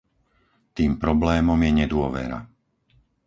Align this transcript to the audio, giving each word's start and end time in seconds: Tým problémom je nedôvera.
Tým 0.75 0.91
problémom 1.03 1.59
je 1.65 1.71
nedôvera. 1.85 2.39